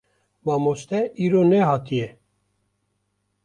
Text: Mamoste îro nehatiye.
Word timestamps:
Mamoste 0.45 1.01
îro 1.23 1.41
nehatiye. 1.49 2.07